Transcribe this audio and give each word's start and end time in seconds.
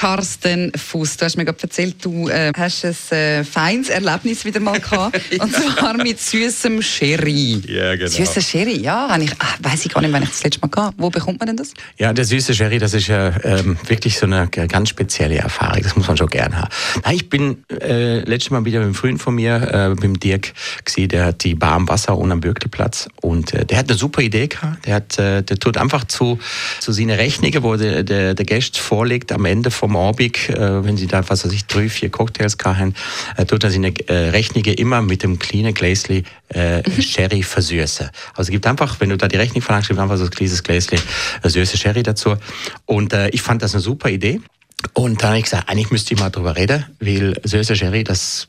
Carsten 0.00 0.72
Fuß. 0.74 1.18
Du 1.18 1.26
hast 1.26 1.36
mir 1.36 1.44
gerade 1.44 1.62
erzählt, 1.62 2.02
du 2.02 2.30
äh, 2.30 2.52
hast 2.56 2.86
ein 2.86 3.18
äh, 3.18 3.44
feines 3.44 3.90
Erlebnis 3.90 4.46
wieder 4.46 4.58
mal 4.58 4.80
gehabt. 4.80 5.20
ja. 5.30 5.42
Und 5.42 5.54
zwar 5.54 5.92
mit 5.92 6.18
süßem 6.18 6.80
Sherry. 6.80 7.60
Ja, 7.68 7.96
genau. 7.96 8.08
Süßer 8.08 8.40
Sherry, 8.40 8.80
ja. 8.80 9.14
Ich, 9.20 9.30
ach, 9.38 9.58
weiß 9.60 9.84
ich 9.84 9.92
gar 9.92 10.00
nicht, 10.00 10.10
wann 10.14 10.22
ich 10.22 10.30
das 10.30 10.42
letzte 10.42 10.62
Mal 10.62 10.68
gehabt 10.68 10.94
Wo 10.96 11.10
bekommt 11.10 11.38
man 11.38 11.48
denn 11.48 11.58
das? 11.58 11.74
Ja, 11.98 12.14
der 12.14 12.24
süße 12.24 12.54
Sherry, 12.54 12.78
das 12.78 12.94
ist 12.94 13.08
ja 13.08 13.30
ähm, 13.44 13.76
wirklich 13.88 14.18
so 14.18 14.24
eine 14.24 14.48
ganz 14.48 14.88
spezielle 14.88 15.36
Erfahrung. 15.36 15.82
Das 15.82 15.94
muss 15.94 16.08
man 16.08 16.16
schon 16.16 16.28
gern 16.28 16.56
haben. 16.56 16.70
Na, 17.04 17.12
ich 17.12 17.28
bin 17.28 17.62
äh, 17.68 18.20
letztes 18.20 18.52
Mal 18.52 18.64
wieder 18.64 18.78
mit 18.78 18.86
einem 18.86 18.94
Freund 18.94 19.20
von 19.20 19.34
mir, 19.34 19.56
äh, 19.70 19.88
mit 19.90 20.02
dem 20.02 20.18
Dirk, 20.18 20.54
gesehen, 20.82 21.10
der 21.10 21.26
hat 21.26 21.44
die 21.44 21.54
Bar 21.54 21.72
am 21.72 21.86
Wasser 21.90 22.16
und 22.16 22.32
am 22.32 22.40
Bürgliplatz. 22.40 23.06
Und 23.20 23.52
äh, 23.52 23.66
der 23.66 23.76
hat 23.76 23.90
eine 23.90 23.98
super 23.98 24.22
Idee 24.22 24.46
gehabt. 24.46 24.86
Der, 24.86 24.94
hat, 24.94 25.18
äh, 25.18 25.42
der 25.42 25.58
tut 25.58 25.76
einfach 25.76 26.04
zu, 26.04 26.38
zu 26.78 26.90
seinen 26.90 27.10
Rechnungen, 27.10 27.62
wo 27.62 27.76
der, 27.76 28.02
der, 28.02 28.32
der 28.32 28.46
Gast 28.46 28.78
vorlegt 28.78 29.30
am 29.30 29.44
Ende 29.44 29.70
vom 29.70 29.89
Abend, 29.96 30.48
äh, 30.48 30.84
wenn 30.84 30.96
sie 30.96 31.06
da, 31.06 31.28
was 31.28 31.44
weiß 31.44 31.52
ich, 31.52 31.66
drei, 31.66 31.88
vier 31.88 32.10
Cocktails 32.10 32.56
haben, 32.64 32.94
äh, 33.36 33.44
tut 33.44 33.64
er 33.64 33.70
seine 33.70 33.92
äh, 34.08 34.30
Rechnungen 34.30 34.74
immer 34.74 35.02
mit 35.02 35.22
dem 35.22 35.38
kleinen 35.38 35.74
Gläschen 35.74 36.24
äh, 36.48 36.82
Sherry 37.00 37.42
versüßen. 37.42 38.10
Also 38.34 38.42
es 38.42 38.50
gibt 38.50 38.66
einfach, 38.66 39.00
wenn 39.00 39.10
du 39.10 39.16
da 39.16 39.28
die 39.28 39.36
Rechnung 39.36 39.62
verlangst, 39.62 39.88
gibt 39.88 40.00
einfach 40.00 40.16
so 40.16 40.24
ein 40.24 40.30
kleines 40.30 40.62
Gläschen 40.62 40.98
äh, 41.42 41.48
süße 41.48 41.76
Sherry 41.76 42.02
dazu. 42.02 42.36
Und 42.86 43.12
äh, 43.12 43.28
ich 43.30 43.42
fand 43.42 43.62
das 43.62 43.74
eine 43.74 43.82
super 43.82 44.10
Idee. 44.10 44.40
Und 44.94 45.22
dann 45.22 45.30
habe 45.30 45.38
ich 45.38 45.44
gesagt, 45.44 45.68
eigentlich 45.68 45.90
müsste 45.90 46.14
ich 46.14 46.20
mal 46.20 46.30
drüber 46.30 46.56
reden, 46.56 46.86
weil 47.00 47.38
süße 47.44 47.76
Sherry, 47.76 48.04
das 48.04 48.46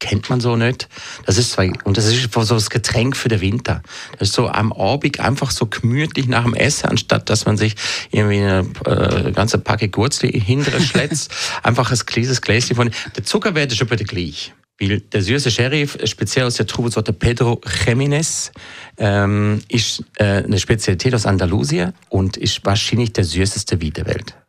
kennt 0.00 0.28
man 0.30 0.40
so 0.40 0.56
nicht. 0.56 0.88
Das 1.26 1.38
ist 1.38 1.52
zwar, 1.52 1.66
und 1.84 1.96
das 1.96 2.06
ist 2.06 2.32
so 2.32 2.54
das 2.54 2.70
Getränk 2.70 3.16
für 3.16 3.28
den 3.28 3.40
Winter. 3.40 3.82
Das 4.18 4.30
ist 4.30 4.34
so 4.34 4.48
am 4.48 4.72
Abend 4.72 5.20
einfach 5.20 5.50
so 5.50 5.66
gemütlich 5.66 6.26
nach 6.26 6.44
dem 6.44 6.54
Essen, 6.54 6.88
anstatt 6.88 7.30
dass 7.30 7.46
man 7.46 7.56
sich 7.56 7.76
irgendwie 8.10 8.40
eine 8.40 8.66
äh, 8.86 9.32
ganze 9.32 9.58
Packe 9.58 9.88
Gurzli 9.88 10.32
hintere 10.32 10.80
schlätzt, 10.80 11.32
einfach 11.62 11.92
ein 11.92 11.98
kleines 11.98 12.40
Gläschen 12.40 12.74
von. 12.74 12.90
Der 13.16 13.24
Zuckerwert 13.24 13.70
ist 13.72 13.82
aber 13.82 13.96
der 13.96 14.06
gleich. 14.06 14.52
Weil 14.80 15.00
der 15.00 15.20
süße 15.20 15.50
Sherry, 15.50 15.86
speziell 16.04 16.46
aus 16.46 16.54
der 16.54 16.66
Trubesorte 16.66 17.12
Pedro 17.12 17.60
Jiménez, 17.84 18.50
ähm, 18.96 19.60
ist 19.68 20.02
äh, 20.14 20.42
eine 20.42 20.58
Spezialität 20.58 21.14
aus 21.14 21.26
Andalusien 21.26 21.92
und 22.08 22.38
ist 22.38 22.64
wahrscheinlich 22.64 23.12
der 23.12 23.24
süßeste 23.24 23.82
Wein 23.82 23.92
der 23.92 24.06
Welt. 24.06 24.39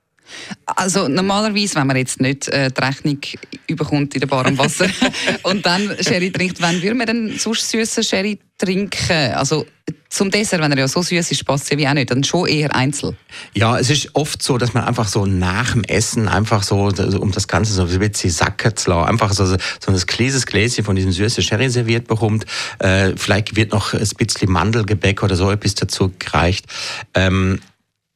Also 0.65 1.07
normalerweise, 1.07 1.75
wenn 1.75 1.87
man 1.87 1.97
jetzt 1.97 2.21
nicht 2.21 2.47
äh, 2.47 2.71
die 2.71 2.81
Rechnung 2.81 3.19
überkommt 3.67 4.13
in 4.13 4.21
der 4.21 4.27
Bar 4.27 4.45
am 4.45 4.57
Wasser 4.57 4.87
und 5.43 5.65
dann 5.65 5.95
Sherry 5.99 6.31
trinkt, 6.31 6.61
wann 6.61 6.81
würde 6.81 6.95
man 6.95 7.07
denn 7.07 7.37
sonst 7.37 7.69
süßen 7.69 8.03
Sherry 8.03 8.39
trinken? 8.57 9.33
Also 9.33 9.65
zum 10.11 10.29
Dessert, 10.29 10.61
wenn 10.61 10.71
er 10.73 10.77
ja 10.77 10.87
so 10.89 11.01
süß 11.01 11.31
ist, 11.31 11.45
passt 11.45 11.71
ja 11.71 11.77
wie 11.77 11.87
auch 11.87 11.93
nicht. 11.93 12.11
Dann 12.11 12.23
schon 12.23 12.45
eher 12.45 12.75
einzeln. 12.75 13.15
Ja, 13.53 13.79
es 13.79 13.89
ist 13.89 14.09
oft 14.13 14.43
so, 14.43 14.57
dass 14.57 14.73
man 14.73 14.83
einfach 14.83 15.07
so 15.07 15.25
nach 15.25 15.71
dem 15.71 15.85
Essen 15.85 16.27
einfach 16.27 16.63
so, 16.63 16.91
um 16.91 17.31
das 17.31 17.47
Ganze 17.47 17.71
so 17.73 17.83
ein 17.83 17.99
bisschen 17.99 18.29
sacken 18.29 18.75
zu 18.75 18.89
lassen, 18.89 19.07
einfach 19.07 19.31
so, 19.31 19.45
so 19.45 19.57
ein 19.87 19.97
kleines 20.05 20.45
Gläschen 20.45 20.83
von 20.83 20.97
diesem 20.97 21.13
süßen 21.13 21.41
Sherry 21.41 21.69
serviert 21.69 22.07
bekommt. 22.07 22.45
Äh, 22.79 23.13
vielleicht 23.15 23.55
wird 23.55 23.71
noch 23.71 23.93
ein 23.93 24.09
bisschen 24.17 24.51
Mandelgebäck 24.51 25.23
oder 25.23 25.37
so 25.37 25.49
etwas 25.49 25.75
dazu 25.75 26.11
gereicht. 26.19 26.65
Ähm, 27.13 27.61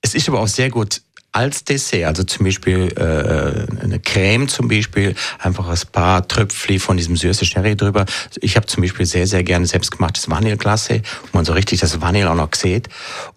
es 0.01 0.13
ist 0.15 0.27
aber 0.27 0.41
auch 0.41 0.47
sehr 0.47 0.69
gut 0.69 1.01
als 1.35 1.65
Dessert, 1.65 2.05
also 2.05 2.23
zum 2.23 2.45
Beispiel 2.45 2.93
äh, 2.95 3.83
eine 3.83 3.99
Creme 3.99 4.47
zum 4.47 4.69
Beispiel, 4.69 5.15
einfach 5.37 5.67
ein 5.67 5.77
paar 5.91 6.25
Tröpfchen 6.25 6.79
von 6.79 6.95
diesem 6.95 7.17
süßen 7.17 7.45
Sherry 7.45 7.75
drüber. 7.75 8.05
Ich 8.39 8.55
habe 8.55 8.67
zum 8.67 8.81
Beispiel 8.81 9.05
sehr, 9.05 9.27
sehr 9.27 9.43
gerne 9.43 9.65
selbstgemachtes 9.65 10.29
Vanilleglasse, 10.29 11.01
wo 11.23 11.37
man 11.37 11.43
so 11.43 11.51
richtig 11.51 11.81
das 11.81 11.99
Vanille 11.99 12.31
auch 12.31 12.35
noch 12.35 12.55
sieht. 12.55 12.87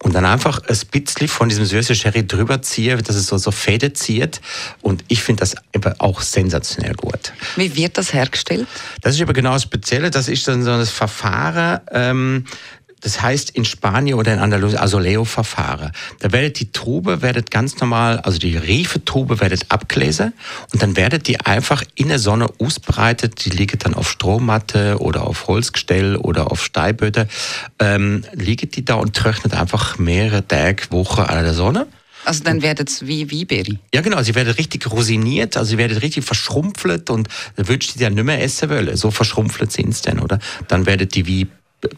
Und 0.01 0.15
dann 0.15 0.25
einfach 0.25 0.61
ein 0.69 0.79
bisschen 0.93 1.27
von 1.27 1.49
diesem 1.49 1.65
süßen 1.65 1.97
Sherry 1.97 2.25
drüber 2.25 2.63
ziehe, 2.63 2.97
dass 2.99 3.17
es 3.17 3.27
so, 3.27 3.37
so 3.37 3.51
Fäden 3.51 3.93
zieht. 3.97 4.41
Und 4.81 5.05
ich 5.09 5.21
finde 5.21 5.41
das 5.41 5.57
auch 5.99 6.21
sensationell 6.21 6.95
gut. 6.95 7.33
Wie 7.57 7.75
wird 7.75 7.99
das 7.99 8.15
hergestellt? 8.15 8.69
Das 9.01 9.17
ist 9.17 9.23
aber 9.23 9.33
genau 9.33 9.55
das 9.55 9.65
Spezielle. 9.65 10.13
Das 10.13 10.29
ist 10.29 10.47
dann 10.47 10.63
so 10.63 10.71
das 10.71 10.91
Verfahren, 10.91 11.81
ähm, 11.91 12.45
das 13.01 13.23
heißt 13.23 13.51
in 13.51 13.65
Spanien 13.65 14.19
oder 14.19 14.35
in 14.35 14.41
Andalusien 14.41 14.81
Asoleo-Verfahren. 14.81 15.93
Da 16.21 16.33
werdet 16.33 16.61
die 16.61 16.73
Trube 16.73 17.23
werdet 17.23 17.51
ganz 17.51 17.79
normal, 17.79 18.21
also 18.21 18.39
die 18.39 18.57
Reifetrube 18.57 19.41
werdet 19.41 19.71
abgelesen 19.71 20.33
und 20.73 20.83
dann 20.83 20.97
werdet 20.97 21.29
die 21.29 21.41
einfach 21.41 21.83
in 21.95 22.09
der 22.09 22.19
Sonne 22.19 22.49
ausbreitet. 22.59 23.45
Die 23.45 23.51
liegt 23.51 23.85
dann 23.85 23.95
auf 23.95 24.11
Strohmatte 24.11 24.99
oder 25.01 25.27
auf 25.27 25.47
Holzgestell 25.47 26.17
oder 26.17 26.51
auf 26.51 26.65
Steinböden. 26.65 27.29
Ähm, 27.79 28.25
liegt 28.33 28.77
die 28.77 28.85
da 28.85 28.95
und 28.95 29.15
trocknet 29.15 29.55
einfach 29.55 29.99
mehrere 29.99 30.47
Tage, 30.47 30.85
Wochen 30.91 31.23
an 31.23 31.45
der 31.45 31.55
Sonne. 31.55 31.87
Also 32.25 32.45
dann 32.45 32.63
werdet 32.63 32.91
es 32.91 33.07
wie 33.07 33.31
Wieberry? 33.31 33.79
Ja 33.95 34.01
genau, 34.01 34.23
sie 34.23 34.35
werdet 34.35 34.59
richtig 34.59 34.91
rosiniert, 34.91 35.57
also 35.57 35.71
sie 35.71 35.79
werdet 35.79 36.03
richtig 36.03 36.25
verschrumpfelt 36.25 37.11
und 37.11 37.29
dann 37.57 37.69
würdest 37.69 37.95
du 37.95 37.99
die 37.99 38.05
ja 38.05 38.11
nicht 38.11 38.25
mehr 38.25 38.43
essen 38.43 38.69
wollen. 38.69 38.97
So 38.97 39.11
verschrumpfelt 39.11 39.73
sind 39.73 39.91
es 39.91 40.03
dann, 40.03 40.19
oder? 40.19 40.39
Dann 40.67 40.85
werdet 40.85 41.15
die 41.15 41.27
wie 41.27 41.47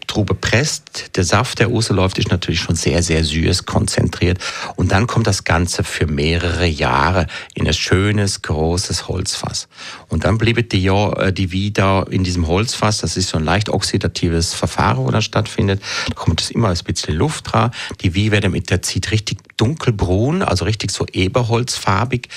Trube 0.05 0.35
presst, 0.35 1.15
der 1.15 1.23
Saft, 1.23 1.57
der 1.57 1.67
rausläuft, 1.67 2.19
ist 2.19 2.29
natürlich 2.29 2.59
schon 2.59 2.75
sehr, 2.75 3.01
sehr 3.01 3.23
süß 3.23 3.65
konzentriert. 3.65 4.37
Und 4.75 4.91
dann 4.91 5.07
kommt 5.07 5.25
das 5.25 5.43
Ganze 5.43 5.83
für 5.83 6.05
mehrere 6.05 6.67
Jahre 6.67 7.25
in 7.55 7.67
ein 7.67 7.73
schönes, 7.73 8.43
großes 8.43 9.07
Holzfass. 9.07 9.67
Und 10.07 10.23
dann 10.23 10.37
blieb 10.37 10.69
die 10.69 10.83
ja 10.83 11.13
äh, 11.13 11.33
die 11.33 11.51
wieder 11.51 12.05
in 12.11 12.23
diesem 12.23 12.47
Holzfass. 12.47 12.99
Das 12.99 13.17
ist 13.17 13.29
so 13.29 13.39
ein 13.39 13.43
leicht 13.43 13.69
oxidatives 13.69 14.53
Verfahren, 14.53 14.97
wo 14.97 15.09
da 15.09 15.21
stattfindet. 15.21 15.81
Da 16.09 16.13
kommt 16.13 16.41
es 16.41 16.51
immer 16.51 16.69
ein 16.69 16.77
bisschen 16.85 17.15
Luft 17.15 17.51
dran. 17.51 17.71
Die 18.01 18.13
Wie 18.13 18.29
werden 18.29 18.51
mit 18.51 18.69
der 18.69 18.83
Zeit 18.83 19.09
richtig 19.09 19.39
dunkelbrun, 19.61 20.41
also 20.41 20.65
richtig 20.65 20.89
so 20.91 21.05
eberholzfarbig 21.05 22.29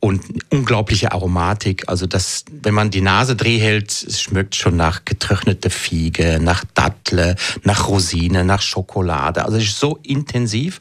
und 0.00 0.22
unglaubliche 0.50 1.12
Aromatik. 1.12 1.88
Also 1.88 2.06
das, 2.06 2.44
wenn 2.50 2.74
man 2.74 2.90
die 2.90 3.00
Nase 3.00 3.36
dreh 3.36 3.58
hält, 3.58 3.92
es 3.92 4.20
schmeckt 4.20 4.56
schon 4.56 4.76
nach 4.76 5.04
getrockneter 5.04 5.70
Fiege, 5.70 6.40
nach 6.42 6.64
Dattle, 6.74 7.36
nach 7.62 7.88
Rosine, 7.88 8.44
nach 8.44 8.60
Schokolade. 8.60 9.44
Also 9.44 9.58
es 9.58 9.64
ist 9.64 9.78
so 9.78 9.98
intensiv 10.02 10.80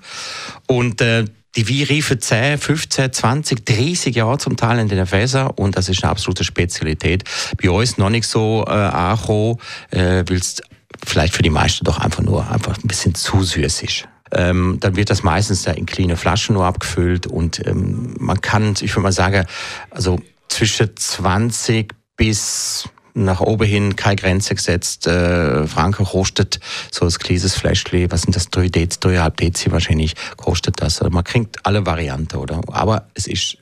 und 0.68 1.00
äh, 1.02 1.26
die 1.56 1.70
Wein 1.70 1.96
reifen 1.96 2.20
10, 2.20 2.58
15, 2.58 3.14
20, 3.14 3.64
30 3.64 4.16
Jahre 4.16 4.40
zum 4.40 4.58
Teil 4.58 4.80
in 4.80 4.88
den 4.88 5.06
Fässer 5.06 5.58
und 5.60 5.78
das 5.78 5.88
ist 5.88 6.04
eine 6.04 6.10
absolute 6.10 6.44
Spezialität. 6.44 7.24
Bei 7.62 7.70
uns 7.70 8.00
noch 8.00 8.10
nicht 8.10 8.28
so 8.28 8.66
äh, 8.68 8.72
angekommen, 8.72 9.58
äh, 9.92 10.24
weil 10.28 10.42
vielleicht 11.06 11.36
für 11.36 11.44
die 11.44 11.52
meisten 11.52 11.86
doch 11.86 12.00
einfach 12.00 12.24
nur 12.24 12.50
einfach 12.50 12.78
ein 12.78 12.88
bisschen 12.88 13.14
zu 13.14 13.44
süß 13.44 13.84
ist. 13.84 14.08
Ähm, 14.34 14.78
dann 14.80 14.96
wird 14.96 15.10
das 15.10 15.24
meistens 15.24 15.66
in 15.68 15.86
kleine 15.86 16.18
Flaschen 16.18 16.56
nur 16.56 16.66
abgefüllt 16.66 17.28
und 17.28 17.66
ähm, 17.66 18.16
man 18.20 18.42
kann, 18.42 18.74
ich 18.82 18.92
würde 18.92 19.02
mal 19.02 19.12
sagen, 19.12 19.46
also 19.90 20.20
zwischen 20.50 20.96
20 20.96 21.94
bis 22.16 22.90
nach 23.16 23.42
oben 23.42 23.68
hin 23.68 23.96
keine 23.96 24.16
Grenze 24.16 24.56
gesetzt. 24.56 25.08
Äh, 25.08 25.68
Franken 25.68 26.06
kostet 26.06 26.60
so 26.92 27.06
ein 27.06 27.12
kleines 27.12 27.56
Fläschchen, 27.56 28.12
was 28.12 28.24
sind 28.24 28.36
das, 28.36 28.50
3 28.50 28.70
Dezi, 28.70 29.00
3,5 29.00 29.30
Dezi 29.36 29.72
wahrscheinlich 29.72 30.16
kostet 30.38 30.82
das. 30.82 31.02
Also 31.02 31.14
man 31.14 31.24
kriegt 31.24 31.66
alle 31.66 31.86
Varianten, 31.86 32.38
oder? 32.38 32.62
Aber 32.72 33.08
es 33.14 33.28
ist 33.28 33.58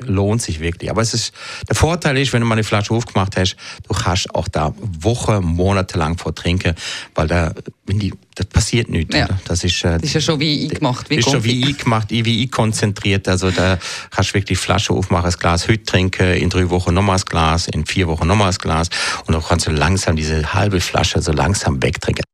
lohnt 0.00 0.42
sich 0.42 0.60
wirklich. 0.60 0.90
Aber 0.90 1.02
es 1.02 1.14
ist, 1.14 1.32
der 1.68 1.76
Vorteil 1.76 2.18
ist, 2.18 2.32
wenn 2.32 2.40
du 2.40 2.46
mal 2.46 2.54
eine 2.54 2.64
Flasche 2.64 2.92
aufgemacht 2.92 3.36
hast, 3.36 3.56
du 3.86 3.94
kannst 3.94 4.34
auch 4.34 4.48
da 4.48 4.74
Wochen, 4.78 5.44
Monate 5.44 5.98
lang 5.98 6.18
vor 6.18 6.34
trinken, 6.34 6.74
weil 7.14 7.28
da, 7.28 7.54
wenn 7.86 8.00
die, 8.00 8.12
das 8.34 8.46
passiert 8.46 8.88
nichts. 8.88 9.14
Ja. 9.14 9.28
Das 9.46 9.62
ist, 9.62 9.84
äh, 9.84 9.94
das 9.94 10.04
ist 10.04 10.14
ja 10.14 10.20
schon 10.20 10.40
wie 10.40 10.64
eingemacht. 10.64 11.08
Wie 11.10 11.16
ist 11.16 11.30
schon 11.30 11.44
wie 11.44 11.64
eingemacht, 11.64 12.10
wie 12.10 12.42
einkonzentriert. 12.42 13.28
Also 13.28 13.50
da 13.50 13.78
kannst 14.10 14.30
du 14.30 14.34
wirklich 14.34 14.58
die 14.58 14.64
Flasche 14.64 14.92
aufmachen, 14.92 15.26
das 15.26 15.38
Glas 15.38 15.68
heute 15.68 15.84
trinken, 15.84 16.34
in 16.34 16.50
drei 16.50 16.68
Wochen 16.70 16.92
nochmal 16.92 17.16
das 17.16 17.26
Glas, 17.26 17.68
in 17.68 17.86
vier 17.86 18.08
Wochen 18.08 18.26
nochmal 18.26 18.48
das 18.48 18.58
Glas 18.58 18.88
und 19.26 19.34
dann 19.34 19.42
kannst 19.42 19.66
du 19.66 19.70
langsam 19.70 20.16
diese 20.16 20.54
halbe 20.54 20.80
Flasche 20.80 21.22
so 21.22 21.32
langsam 21.32 21.82
wegtrinken. 21.82 22.24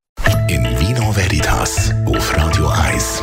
In 0.48 0.64
Vino 0.80 1.14
Veritas 1.14 1.92
auf 2.06 2.36
Radio 2.36 2.68
1. 2.68 3.22